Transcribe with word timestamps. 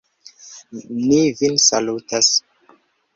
Ni 1.09 1.19
vin 1.41 1.57
salutas! 1.65 2.31